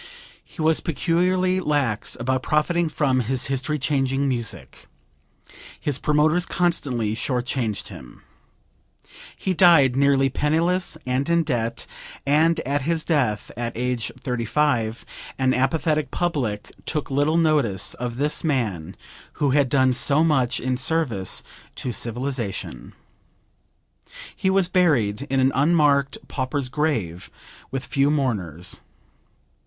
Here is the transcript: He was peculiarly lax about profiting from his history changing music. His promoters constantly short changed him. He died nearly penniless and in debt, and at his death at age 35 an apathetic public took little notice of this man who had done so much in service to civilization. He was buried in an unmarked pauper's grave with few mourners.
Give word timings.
He 0.43 0.63
was 0.63 0.79
peculiarly 0.79 1.59
lax 1.59 2.17
about 2.19 2.41
profiting 2.41 2.89
from 2.89 3.19
his 3.19 3.45
history 3.45 3.77
changing 3.77 4.27
music. 4.27 4.87
His 5.79 5.99
promoters 5.99 6.47
constantly 6.47 7.13
short 7.13 7.45
changed 7.45 7.89
him. 7.89 8.23
He 9.37 9.53
died 9.53 9.95
nearly 9.95 10.27
penniless 10.27 10.97
and 11.05 11.29
in 11.29 11.43
debt, 11.43 11.85
and 12.25 12.59
at 12.61 12.81
his 12.81 13.03
death 13.03 13.51
at 13.55 13.77
age 13.77 14.11
35 14.19 15.05
an 15.37 15.53
apathetic 15.53 16.09
public 16.09 16.71
took 16.87 17.11
little 17.11 17.37
notice 17.37 17.93
of 17.93 18.17
this 18.17 18.43
man 18.43 18.95
who 19.33 19.51
had 19.51 19.69
done 19.69 19.93
so 19.93 20.23
much 20.23 20.59
in 20.59 20.77
service 20.77 21.43
to 21.75 21.91
civilization. 21.91 22.93
He 24.35 24.49
was 24.49 24.67
buried 24.67 25.27
in 25.29 25.39
an 25.39 25.51
unmarked 25.53 26.17
pauper's 26.27 26.69
grave 26.69 27.29
with 27.69 27.85
few 27.85 28.09
mourners. 28.09 28.81